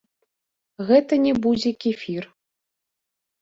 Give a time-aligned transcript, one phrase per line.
[0.87, 2.23] Гэта не будзе кефір.